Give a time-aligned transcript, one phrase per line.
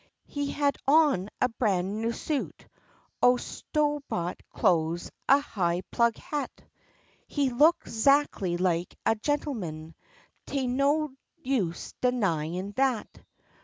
[0.25, 2.67] He had on a bran' new suit
[3.21, 6.49] o' sto' bought clo'es, a high plug hat;
[7.27, 9.93] He looked 'zactly like a gen'man,
[10.47, 11.11] tain't no
[11.43, 13.09] use d'nyin' dat.